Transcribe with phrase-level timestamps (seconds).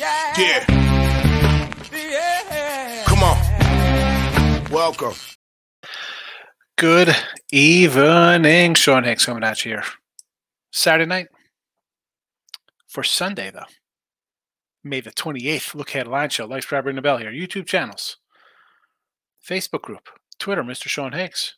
[0.00, 0.32] Yeah.
[0.38, 0.64] Yeah.
[1.92, 3.04] Yeah.
[3.04, 4.64] Come on.
[4.70, 5.12] Welcome.
[6.78, 7.14] Good
[7.52, 9.84] evening, Sean Higgs coming at you here.
[10.72, 11.26] Saturday night
[12.88, 13.66] for Sunday, though.
[14.82, 15.74] May the 28th.
[15.74, 16.46] Look Ahead Line show.
[16.46, 17.30] Life Grab Ring the Bell here.
[17.30, 18.16] YouTube channels.
[19.46, 20.08] Facebook group.
[20.38, 20.88] Twitter, Mr.
[20.88, 21.56] Sean Higgs.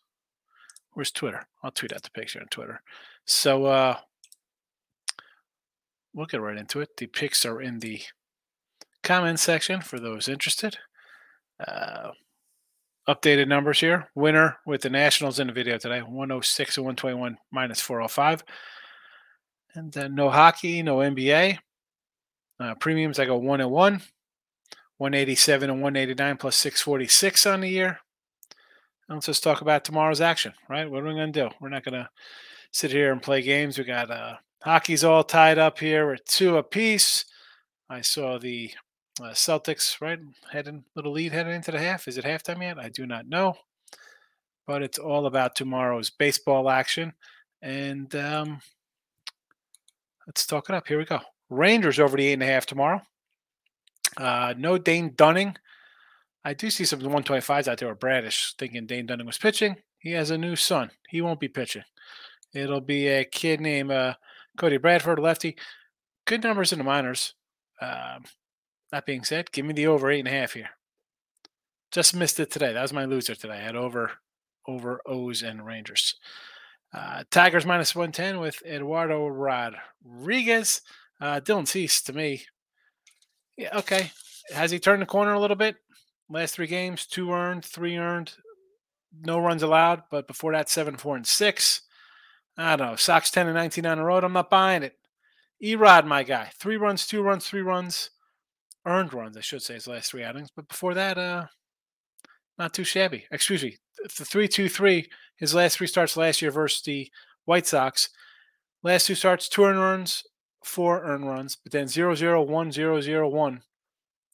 [0.94, 1.46] Where's Twitter?
[1.62, 2.82] I'll tweet out the picture on Twitter.
[3.24, 3.98] So uh
[6.12, 6.96] we'll get right into it.
[6.96, 8.02] The pics are in the
[9.02, 10.78] comment section for those interested.
[11.64, 12.10] Uh
[13.08, 14.08] updated numbers here.
[14.14, 18.44] Winner with the Nationals in the video today 106 and 121 minus 405.
[19.74, 21.58] And then no hockey, no NBA.
[22.60, 24.02] Uh, premiums, I go 1 and 1,
[24.98, 27.98] 187 and 189 plus 646 on the year.
[29.08, 30.88] And let's just talk about tomorrow's action, right?
[30.88, 31.54] What are we going to do?
[31.60, 32.08] We're not going to
[32.70, 33.78] sit here and play games.
[33.78, 36.06] We got uh, hockey's all tied up here.
[36.06, 37.24] We're two apiece.
[37.90, 38.70] I saw the
[39.20, 40.18] uh, Celtics, right?
[40.50, 42.08] Heading little lead heading into the half.
[42.08, 42.78] Is it halftime yet?
[42.78, 43.54] I do not know.
[44.66, 47.12] But it's all about tomorrow's baseball action.
[47.60, 48.60] And um,
[50.26, 50.86] let's talk it up.
[50.86, 51.20] Here we go.
[51.50, 53.02] Rangers over the eight and a half tomorrow.
[54.16, 55.56] Uh, no Dane Dunning.
[56.44, 59.76] I do see some 125s out there with Bradish thinking Dane Dunning was pitching.
[59.98, 60.90] He has a new son.
[61.08, 61.84] He won't be pitching.
[62.54, 64.14] It'll be a kid named uh,
[64.56, 65.56] Cody Bradford, lefty.
[66.26, 67.34] Good numbers in the minors.
[67.80, 68.24] Um,
[68.92, 70.70] that being said, give me the over eight and a half here.
[71.90, 72.72] Just missed it today.
[72.72, 73.54] That was my loser today.
[73.54, 74.12] I had over
[74.68, 76.14] over O's and Rangers.
[76.94, 80.82] Uh, Tigers minus 110 with Eduardo Rodriguez.
[81.20, 82.44] Uh, Dylan Cease to me.
[83.56, 84.12] Yeah, okay.
[84.54, 85.76] Has he turned the corner a little bit?
[86.28, 88.34] Last three games, two earned, three earned,
[89.20, 90.04] no runs allowed.
[90.10, 91.82] But before that, seven, four, and six.
[92.56, 92.96] I don't know.
[92.96, 94.24] Sox 10 and 19 on the road.
[94.24, 94.96] I'm not buying it.
[95.62, 96.50] Erod, my guy.
[96.58, 98.10] Three runs, two runs, three runs.
[98.84, 100.50] Earned runs, I should say, his last three outings.
[100.54, 101.46] But before that, uh,
[102.58, 103.26] not too shabby.
[103.30, 103.76] Excuse me.
[104.02, 105.08] The three-two-three.
[105.36, 107.10] his last three starts last year versus the
[107.44, 108.08] White Sox.
[108.82, 110.24] Last two starts, two earned runs,
[110.64, 113.62] four earned runs, but then 0 0 1 0 0 1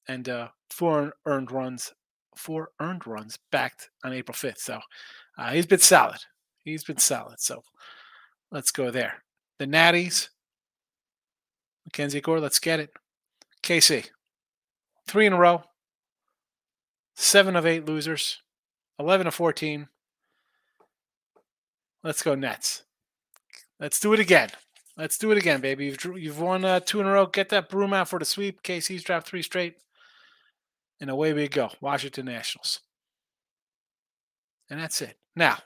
[0.08, 1.92] and uh, four earned runs,
[2.36, 4.58] four earned runs backed on April 5th.
[4.58, 4.80] So
[5.36, 6.18] uh, he's been solid.
[6.64, 7.40] He's been solid.
[7.40, 7.62] So
[8.50, 9.22] let's go there.
[9.58, 10.28] The Natties,
[11.84, 12.90] Mackenzie Gore, let's get it.
[13.62, 14.08] KC,
[15.08, 15.64] three in a row,
[17.14, 18.42] seven of eight losers,
[18.98, 19.88] 11 of 14.
[22.02, 22.84] Let's go Nets.
[23.80, 24.50] Let's do it again.
[24.96, 25.86] Let's do it again, baby.
[25.86, 27.26] You've, you've won uh, two in a row.
[27.26, 28.62] Get that broom out for the sweep.
[28.62, 29.76] KC's dropped three straight.
[31.00, 31.70] And away we go.
[31.80, 32.80] Washington Nationals.
[34.68, 35.16] And that's it.
[35.36, 35.58] Now,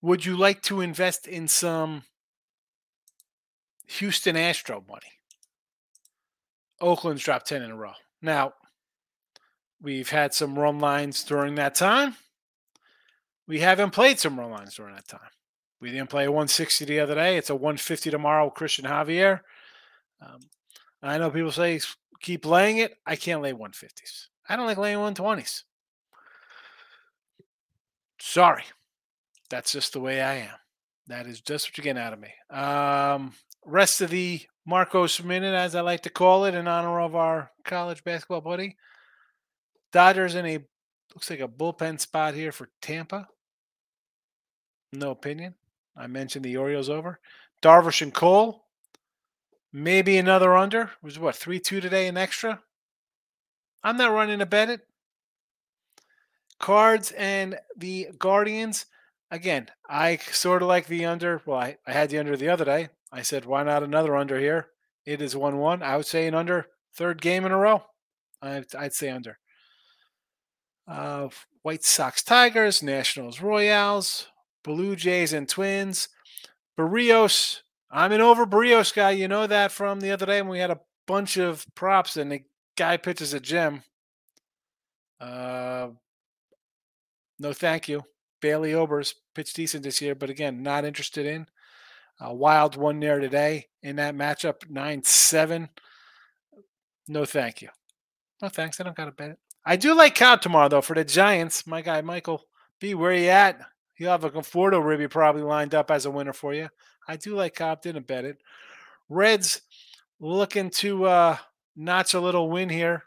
[0.00, 2.04] would you like to invest in some
[3.86, 5.13] Houston Astro money?
[6.80, 7.92] Oakland's dropped 10 in a row.
[8.20, 8.54] Now,
[9.80, 12.16] we've had some run lines during that time.
[13.46, 15.20] We haven't played some run lines during that time.
[15.80, 17.36] We didn't play a 160 the other day.
[17.36, 19.40] It's a 150 tomorrow, Christian Javier.
[20.20, 20.40] Um,
[21.02, 21.80] I know people say
[22.20, 22.96] keep laying it.
[23.06, 24.28] I can't lay 150s.
[24.48, 25.62] I don't like laying 120s.
[28.18, 28.64] Sorry.
[29.50, 30.56] That's just the way I am.
[31.08, 32.32] That is just what you're getting out of me.
[32.48, 33.34] Um,
[33.66, 37.50] rest of the Marcos minute, as I like to call it, in honor of our
[37.64, 38.76] college basketball buddy.
[39.92, 40.58] Dodgers in a
[41.14, 43.28] looks like a bullpen spot here for Tampa.
[44.92, 45.54] No opinion.
[45.96, 47.20] I mentioned the Orioles over.
[47.62, 48.64] Darvish and Cole.
[49.72, 50.82] Maybe another under.
[50.82, 52.60] It was what, 3 2 today in extra?
[53.82, 54.80] I'm not running to bet it.
[56.58, 58.86] Cards and the Guardians.
[59.30, 61.42] Again, I sort of like the under.
[61.44, 62.88] Well, I, I had the under the other day.
[63.14, 64.66] I said, why not another under here?
[65.06, 65.82] It is 1 1.
[65.84, 66.66] I would say an under
[66.96, 67.84] third game in a row.
[68.42, 69.38] I'd, I'd say under.
[70.88, 71.28] Uh,
[71.62, 74.26] White Sox Tigers, Nationals Royals,
[74.64, 76.08] Blue Jays and Twins.
[76.76, 79.12] Berrios, I'm an over Berrios guy.
[79.12, 82.32] You know that from the other day when we had a bunch of props and
[82.32, 82.42] the
[82.76, 83.84] guy pitches a gem.
[85.20, 85.90] Uh,
[87.38, 88.02] no, thank you.
[88.40, 91.46] Bailey Ober's pitched decent this year, but again, not interested in.
[92.24, 95.68] Uh, Wild won there today in that matchup, 9 7.
[97.08, 97.68] No, thank you.
[98.40, 98.80] No, thanks.
[98.80, 99.38] I don't got to bet it.
[99.66, 101.66] I do like Cobb tomorrow, though, for the Giants.
[101.66, 102.42] My guy, Michael
[102.80, 102.94] B.
[102.94, 103.60] Where you at?
[103.94, 106.68] He'll have a Conforto ribby probably lined up as a winner for you.
[107.06, 107.82] I do like Cobb.
[107.82, 108.38] Didn't bet it.
[109.08, 109.62] Reds
[110.20, 111.36] looking to uh,
[111.76, 113.04] notch a little win here.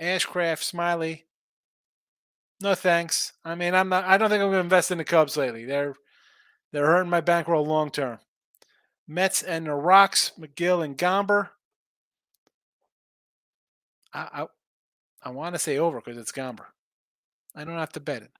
[0.00, 1.26] Ashcraft, Smiley.
[2.60, 3.32] No thanks.
[3.44, 4.04] I mean, I'm not.
[4.04, 5.64] I don't think I'm going to invest in the Cubs lately.
[5.64, 5.94] They're
[6.74, 8.18] they're hurting my bankroll long term.
[9.06, 11.50] Mets and the Rocks, Megill and Gomber.
[14.12, 14.46] I I,
[15.22, 16.66] I want to say over because it's Gomber.
[17.54, 18.32] I don't have to bet it.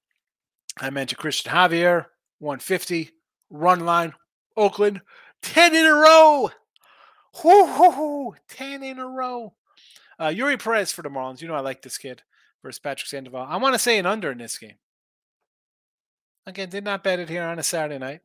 [0.81, 2.07] I mentioned Christian Javier,
[2.41, 3.11] 150,
[3.51, 4.13] run line,
[4.57, 5.01] Oakland,
[5.43, 6.51] 10 in a row.
[7.45, 9.55] Whoo, hoo, hoo, 10 in a row.
[10.19, 11.41] Uh, Eury Perez for the Marlins.
[11.41, 12.23] You know I like this kid
[12.63, 13.47] versus Patrick Sandoval.
[13.49, 14.75] I want to say an under in this game.
[16.47, 18.21] Again, did not bet it here on a Saturday night.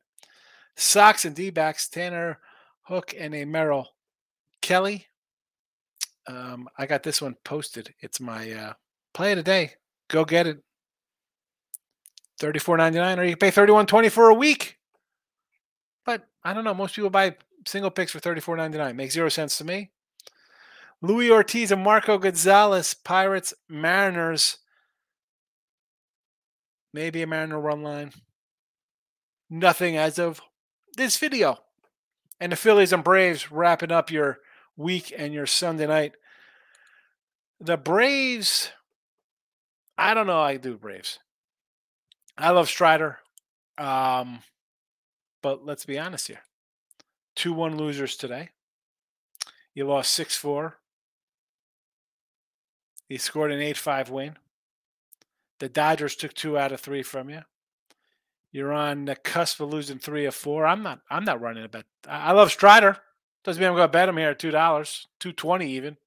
[0.75, 2.39] Sox and D-backs, Tanner
[2.83, 3.89] Houck and a Merrill
[4.61, 5.07] Kelly.
[6.27, 7.93] Um, I got this one posted.
[8.01, 8.73] It's my uh,
[9.13, 9.73] play of the day.
[10.09, 10.63] Go get it.
[12.39, 14.77] Thirty-four ninety-nine, or you pay thirty-one twenty for a week.
[16.05, 16.73] But I don't know.
[16.73, 17.35] Most people buy
[17.67, 18.95] single picks for thirty-four ninety-nine.
[18.95, 19.91] Makes zero sense to me.
[21.01, 24.57] Luis Ortiz and Marco Gonzalez, Pirates, Mariners.
[26.93, 28.11] Maybe a Mariner run line.
[29.49, 30.41] Nothing as of
[30.95, 31.59] this video.
[32.39, 34.39] And the Phillies and Braves wrapping up your
[34.77, 36.13] week and your Sunday night.
[37.59, 38.69] The Braves,
[39.97, 40.39] I don't know.
[40.39, 41.19] I do Braves.
[42.37, 43.19] I love Strider.
[43.77, 44.39] Um,
[45.41, 46.41] but let's be honest here
[47.35, 48.49] 2 1 losers today.
[49.73, 50.77] You lost 6 4.
[53.07, 54.37] You scored an 8 5 win.
[55.59, 57.41] The Dodgers took two out of three from you.
[58.51, 60.65] You're on the cusp of losing three or four.
[60.65, 61.01] I'm not.
[61.09, 61.85] I'm not running a bet.
[62.07, 62.97] I, I love Strider.
[63.43, 65.97] Doesn't mean I'm going to bet him here at two dollars, two twenty even.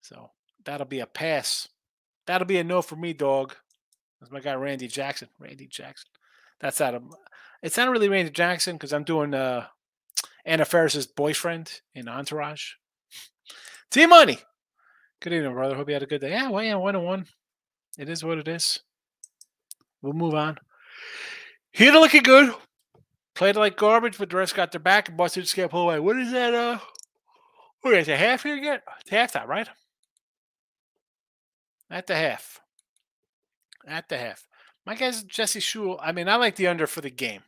[0.00, 0.30] So
[0.64, 1.68] that'll be a pass.
[2.26, 3.54] That'll be a no for me, dog.
[4.20, 5.28] That's my guy Randy Jackson.
[5.38, 6.08] Randy Jackson.
[6.60, 7.02] That's out of.
[7.62, 9.66] It's not really Randy Jackson because I'm doing uh,
[10.44, 12.72] Anna Faris's boyfriend in Entourage.
[13.90, 14.38] T Money.
[15.20, 15.74] Good evening, brother.
[15.74, 16.30] Hope you had a good day.
[16.30, 17.26] Yeah, well, yeah, one and one.
[17.96, 18.80] It is what it is.
[20.02, 20.58] We'll move on.
[21.70, 22.54] He looking good.
[23.34, 26.00] Played like garbage, but the rest got their back and busted scale pull away.
[26.00, 26.54] What is that?
[26.54, 26.78] Uh,
[27.82, 28.82] what is a half here yet?
[29.00, 29.68] It's half that, right?
[31.90, 32.60] At the half.
[33.86, 34.46] At the half.
[34.86, 35.98] My guy's Jesse Shule.
[36.02, 37.42] I mean, I like the under for the game.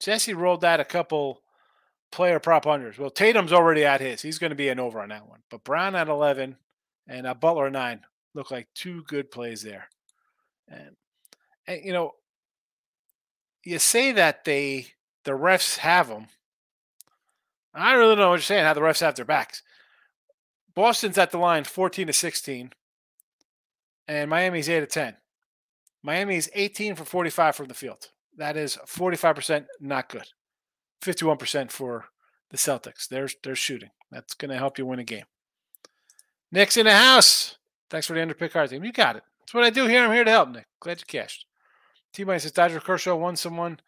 [0.00, 1.42] Jesse rolled out a couple
[2.10, 2.98] player prop unders.
[2.98, 4.22] Well, Tatum's already at his.
[4.22, 5.40] He's going to be an over on that one.
[5.50, 6.56] But Brown at 11
[7.06, 8.00] and a Butler at 9
[8.34, 9.88] look like two good plays there.
[10.68, 10.96] And,
[11.66, 12.12] and you know,
[13.64, 14.86] you say that they
[15.24, 16.26] the refs have them.
[17.74, 18.64] I really don't know what you're saying.
[18.64, 19.62] How the refs have their backs.
[20.74, 22.72] Boston's at the line 14 to 16,
[24.08, 25.16] and Miami's 8 to 10.
[26.02, 28.08] Miami's 18 for 45 from the field.
[28.36, 30.28] That is 45% not good.
[31.02, 32.06] 51% for
[32.50, 33.08] the Celtics.
[33.08, 33.90] They're, they're shooting.
[34.10, 35.24] That's going to help you win a game.
[36.50, 37.56] Nick's in the house.
[37.90, 38.84] Thanks for the underpick card team.
[38.84, 39.24] You got it.
[39.40, 40.04] That's what I do here.
[40.04, 40.66] I'm here to help, Nick.
[40.80, 41.44] Glad you cashed.
[42.12, 43.80] T Money says Dodger Kershaw won someone.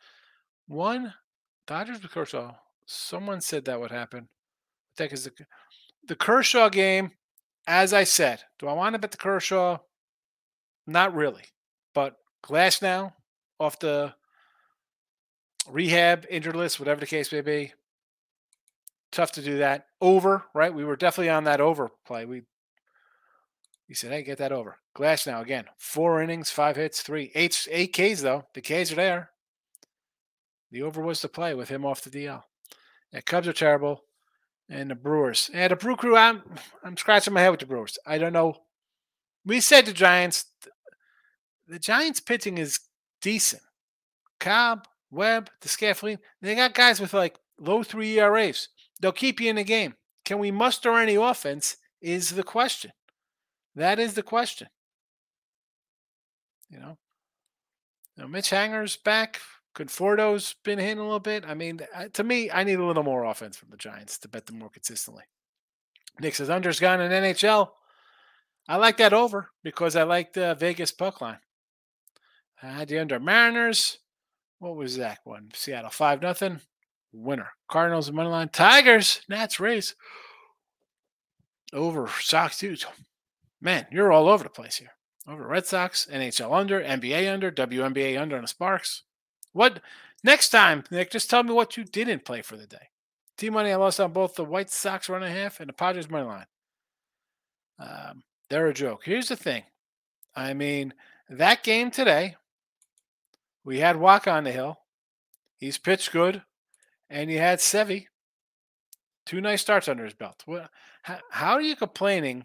[0.67, 1.15] One
[1.67, 2.55] Dodgers with Kershaw.
[2.87, 4.29] Someone said that would happen.
[4.29, 5.33] I think is the
[6.07, 7.13] the Kershaw game.
[7.67, 9.79] As I said, do I want to bet the Kershaw?
[10.87, 11.45] Not really,
[11.95, 13.13] but Glasnow
[13.61, 14.15] off the
[15.69, 17.73] rehab injured list, whatever the case may be.
[19.13, 19.87] Tough to do that.
[20.01, 20.75] Over, right?
[20.75, 22.25] We were definitely on that over play.
[22.25, 22.43] We
[23.87, 27.93] he said, "Hey, get that over." Glasnow again, four innings, five hits, three eight eight
[27.93, 28.47] Ks though.
[28.55, 29.31] The Ks are there.
[30.71, 32.43] The over was the play with him off the DL.
[33.13, 34.05] The Cubs are terrible,
[34.71, 35.51] and the Brewers.
[35.53, 36.17] And the Brew Crew.
[36.17, 36.43] I'm
[36.83, 37.99] I'm scratching my head with the Brewers.
[38.07, 38.57] I don't know.
[39.45, 40.47] We said the Giants.
[41.69, 42.81] The Giants pitching is
[43.21, 43.63] decent.
[44.41, 46.19] Cobb, Webb, the scaffolding.
[46.41, 48.69] They got guys with like low three ERAs.
[49.01, 49.95] They'll keep you in the game.
[50.25, 51.77] Can we muster any offense?
[52.01, 52.93] Is the question.
[53.75, 54.69] That is the question.
[56.69, 56.99] You know,
[58.17, 59.41] know Mitch Haniger's back.
[59.75, 61.45] Conforto's been hitting a little bit.
[61.47, 61.81] I mean,
[62.13, 64.69] to me, I need a little more offense from the Giants to bet them more
[64.69, 65.25] consistently.
[66.21, 67.71] Nick says under's gone in NHL.
[68.69, 71.39] I like that over because I like the Vegas puck line.
[72.63, 73.99] I had the under Mariners.
[74.59, 75.51] What was that one?
[75.55, 76.61] Seattle five nothing.
[77.13, 77.49] Winner.
[77.69, 78.49] Cardinals money line.
[78.51, 79.23] Tigers.
[79.29, 79.95] Nats race.
[81.73, 82.77] Over Sox too.
[83.63, 84.91] Man, you're all over the place here.
[85.29, 89.05] Over Red Sox, NHL under, NBA under, WNBA under on the Sparks.
[89.53, 89.81] What
[90.25, 91.13] next time, Nick?
[91.13, 92.89] Just tell me what you didn't play for the day.
[93.39, 95.75] T money, I lost on both the White Sox run and a half and the
[95.75, 96.47] Padres money line.
[97.79, 99.03] Um, they're a joke.
[99.05, 99.63] Here's the thing.
[100.35, 100.93] I mean,
[101.29, 102.35] that game today,
[103.65, 104.81] we had Wacha on the hill.
[105.57, 106.43] He's pitched good,
[107.09, 108.07] and you had Sevi.
[109.25, 110.43] Two nice starts under his belt.
[110.47, 110.69] What?
[111.03, 112.45] How, how are you complaining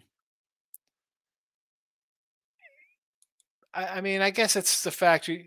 [3.74, 5.44] I, I mean, I guess it's the fact you,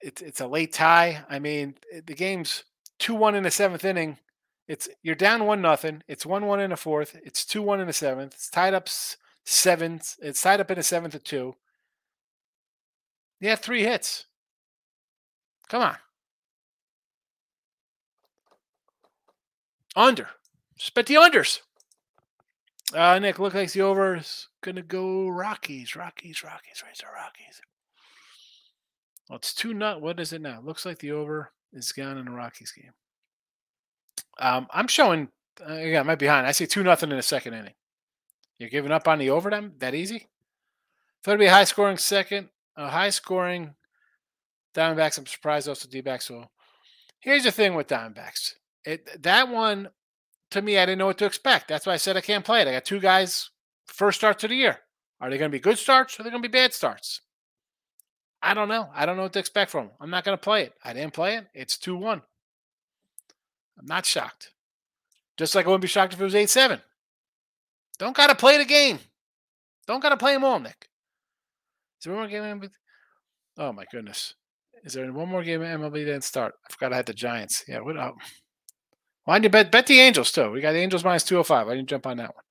[0.00, 1.24] it's it's a late tie.
[1.28, 2.64] I mean, eh, the game's
[2.98, 4.18] two one in the seventh inning,
[4.68, 6.02] It's you're down one nothing.
[6.08, 7.16] It's one one in the fourth.
[7.24, 8.34] It's two one in the seventh.
[8.34, 8.88] It's tied up
[9.44, 10.16] seventh.
[10.22, 11.54] It's tied up in the seventh at two.
[13.42, 14.26] Have three hits.
[15.68, 15.96] Come on.
[19.94, 20.28] Under.
[20.94, 21.60] Bet the unders.
[22.94, 27.60] Uh, Nick, look like the over is gonna go Rockies, Rockies, Rockies, raise the Rockies.
[29.28, 30.00] Well, it's two nut.
[30.00, 30.60] What is it now?
[30.64, 32.92] Looks like the over is gone in the Rockies game.
[34.38, 35.28] Um, I'm showing
[35.60, 36.00] uh, again.
[36.00, 36.46] I might be behind.
[36.46, 37.74] I see two nothing in the second inning.
[38.58, 40.28] You're giving up on the over them that easy?
[41.22, 43.74] Thought it'd be a high scoring second, a high scoring
[44.74, 45.18] Diamondbacks.
[45.18, 46.50] I'm surprised also D-backs will.
[47.20, 48.54] Here's the thing with Diamondbacks.
[48.84, 49.88] It that one
[50.50, 51.68] to me, I didn't know what to expect.
[51.68, 52.68] That's why I said I can't play it.
[52.68, 53.50] I got two guys
[53.86, 54.78] first starts of the year.
[55.20, 57.22] Are they going to be good starts or are they going to be bad starts?
[58.42, 58.88] I don't know.
[58.94, 59.96] I don't know what to expect from them.
[60.00, 60.74] I'm not going to play it.
[60.84, 61.46] I didn't play it.
[61.54, 62.22] It's 2 1.
[63.78, 64.52] I'm not shocked.
[65.36, 66.80] Just like I wouldn't be shocked if it was 8 7.
[67.98, 68.98] Don't got to play the game.
[69.86, 70.88] Don't got to play them all, Nick.
[71.98, 72.70] Is there one more game?
[73.58, 74.34] Oh, my goodness.
[74.84, 76.54] Is there one more game MLB didn't start?
[76.68, 77.64] I forgot I had the Giants.
[77.66, 78.16] Yeah, what up?
[79.26, 80.52] Why did you bet bet the Angels too?
[80.52, 81.68] We got the Angels 205.
[81.68, 82.44] I didn't jump on that one.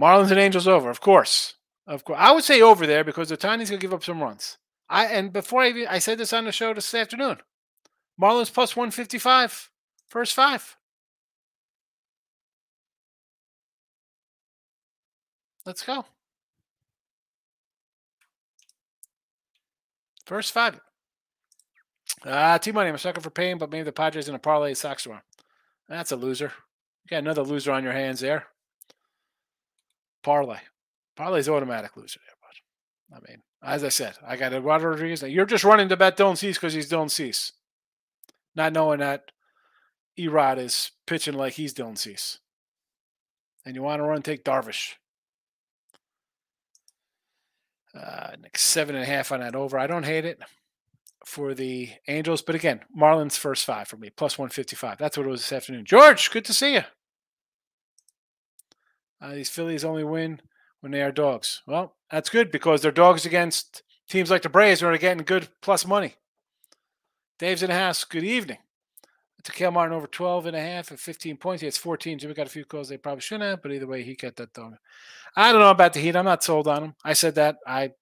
[0.00, 1.54] Marlins and Angels over, of course,
[1.88, 2.18] of course.
[2.20, 4.56] I would say over there because the Tiny's gonna give up some runs.
[4.88, 7.38] I and before I even I said this on the show this afternoon,
[8.20, 9.70] Marlins plus one fifty five,
[10.08, 10.76] first five.
[15.66, 16.06] Let's go.
[20.26, 20.80] First five.
[22.26, 24.38] Ah, uh, T Money, I'm a sucker for pain, but maybe the Padres in a
[24.38, 25.22] parlay Sox tomorrow.
[25.88, 26.52] That's a loser.
[27.04, 28.46] You got another loser on your hands there.
[30.22, 30.58] Parlay.
[31.16, 35.22] Parlay's automatic loser there, but I mean, as I said, I got Eduardo Rodriguez.
[35.22, 37.52] You're just running to bet Dylan Cease because he's Dylan Cease.
[38.54, 39.30] Not knowing that
[40.18, 42.38] Erod is pitching like he's Dylan Cease.
[43.64, 44.94] And you want to run, take Darvish.
[47.94, 49.78] Uh, seven and a half on that over.
[49.78, 50.40] I don't hate it
[51.24, 52.42] for the Angels.
[52.42, 54.98] But again, Marlins first five for me, plus 155.
[54.98, 55.84] That's what it was this afternoon.
[55.84, 56.82] George, good to see you.
[59.20, 60.40] Uh, these Phillies only win
[60.80, 61.62] when they are dogs.
[61.66, 65.48] Well, that's good because they're dogs against teams like the Braves who are getting good
[65.60, 66.14] plus money.
[67.38, 68.04] Dave's in the house.
[68.04, 68.58] Good evening.
[69.44, 71.60] To Kale Martin over 12 and a half at 15 points.
[71.60, 72.18] He has 14.
[72.18, 74.52] Jimmy got a few calls they probably shouldn't have, but either way, he got that
[74.52, 74.74] dog.
[75.36, 76.16] I don't know about the Heat.
[76.16, 76.94] I'm not sold on him.
[77.04, 77.56] I said that.
[77.66, 77.92] I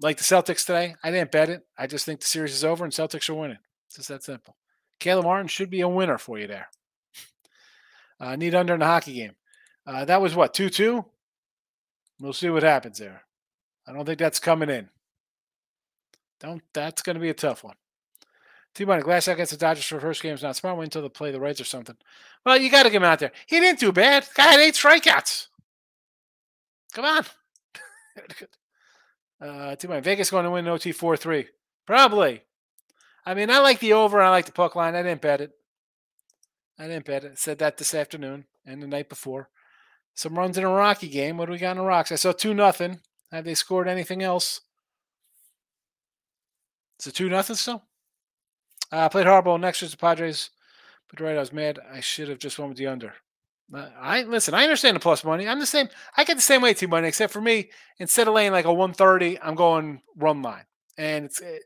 [0.00, 0.94] like the Celtics today.
[1.02, 1.66] I didn't bet it.
[1.78, 3.58] I just think the series is over and Celtics are winning.
[3.86, 4.56] It's just that simple.
[5.00, 6.68] Caleb Martin should be a winner for you there.
[8.20, 9.32] Uh, need under in the hockey game.
[9.86, 11.04] Uh, that was what, 2 2?
[12.20, 13.22] We'll see what happens there.
[13.86, 14.88] I don't think that's coming in.
[16.40, 16.62] Don't.
[16.72, 17.74] That's going to be a tough one.
[18.74, 20.76] T Money, Glass against the Dodgers for first game is not smart.
[20.76, 21.96] Wait until they play the Reds or something.
[22.44, 23.32] Well, you got to get him out there.
[23.46, 24.26] He didn't do bad.
[24.34, 25.46] Guy had eight strikeouts.
[26.92, 27.24] Come on.
[29.40, 31.46] Uh, to my Vegas going to win OT 4 3.
[31.86, 32.42] Probably.
[33.26, 34.20] I mean, I like the over.
[34.20, 34.94] I like the puck line.
[34.94, 35.52] I didn't bet it.
[36.78, 37.38] I didn't bet it.
[37.38, 39.48] Said that this afternoon and the night before.
[40.14, 41.36] Some runs in a Rocky game.
[41.36, 42.12] What do we got in the Rocks?
[42.12, 43.00] I saw 2 nothing.
[43.32, 44.60] Have they scored anything else?
[46.98, 47.82] It's a 2 nothing still?
[48.92, 50.50] Uh, I uh, played horrible next year's the Padres.
[51.10, 51.78] But right, I was mad.
[51.92, 53.14] I should have just went with the under.
[53.72, 54.54] I listen.
[54.54, 55.48] I understand the plus money.
[55.48, 55.88] I'm the same.
[56.16, 57.70] I get the same way, T money, except for me.
[57.98, 60.64] Instead of laying like a 130, I'm going run line,
[60.98, 61.62] and it's it,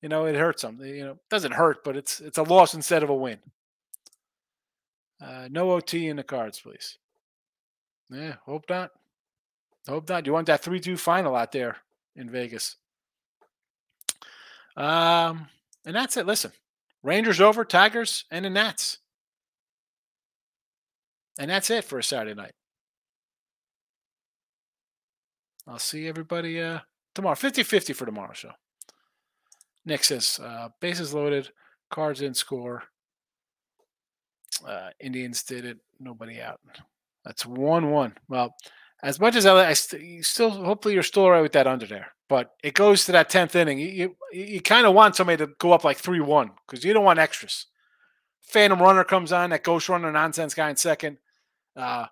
[0.00, 0.80] you know it hurts them.
[0.82, 3.38] You know, it doesn't hurt, but it's it's a loss instead of a win.
[5.20, 6.98] Uh, no OT in the cards, please.
[8.10, 8.90] Yeah, hope not.
[9.86, 10.26] Hope not.
[10.26, 11.76] You want that three-two final out there
[12.16, 12.76] in Vegas.
[14.76, 15.48] Um,
[15.84, 16.26] and that's it.
[16.26, 16.52] Listen,
[17.02, 18.98] Rangers over, Tigers, and the Nats.
[21.38, 22.52] And that's it for a Saturday night.
[25.66, 26.80] I'll see everybody uh,
[27.14, 27.34] tomorrow.
[27.34, 28.52] 50 50 for tomorrow show.
[29.86, 31.50] Nick says, uh, bases loaded,
[31.90, 32.84] cards in score.
[34.66, 36.60] Uh, Indians did it, nobody out.
[37.24, 38.14] That's 1 1.
[38.28, 38.54] Well,
[39.02, 41.86] as much as I, I st- still, hopefully, you're still all right with that under
[41.86, 42.08] there.
[42.28, 43.78] But it goes to that 10th inning.
[43.78, 46.92] You, you, you kind of want somebody to go up like 3 1 because you
[46.92, 47.66] don't want extras.
[48.42, 51.18] Phantom runner comes on, that ghost runner nonsense guy in second.
[51.76, 52.06] Uh,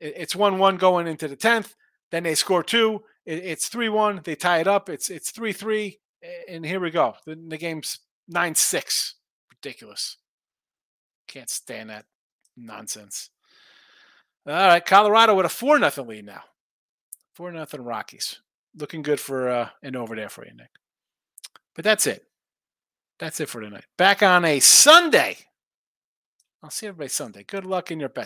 [0.00, 1.74] it, it's one one going into the tenth.
[2.10, 3.02] Then they score two.
[3.26, 4.20] It, it's three one.
[4.24, 4.88] They tie it up.
[4.88, 6.00] It's it's three three.
[6.48, 7.14] And here we go.
[7.26, 9.16] The, the game's nine six.
[9.50, 10.16] Ridiculous.
[11.28, 12.06] Can't stand that
[12.56, 13.30] nonsense.
[14.46, 16.42] All right, Colorado with a four nothing lead now.
[17.34, 18.40] Four nothing Rockies.
[18.76, 20.70] Looking good for uh, an over there for you, Nick.
[21.74, 22.24] But that's it.
[23.18, 23.84] That's it for tonight.
[23.96, 25.38] Back on a Sunday.
[26.62, 27.44] I'll see everybody Sunday.
[27.44, 28.22] Good luck in your bet.